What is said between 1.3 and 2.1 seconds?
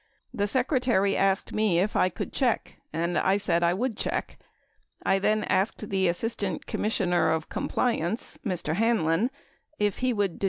me if I